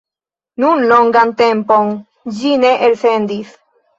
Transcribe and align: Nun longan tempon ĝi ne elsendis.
Nun 0.63 0.79
longan 0.91 1.33
tempon 1.41 1.93
ĝi 2.39 2.57
ne 2.65 2.73
elsendis. 2.89 3.55